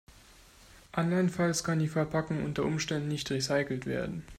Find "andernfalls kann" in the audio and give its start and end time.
0.93-1.77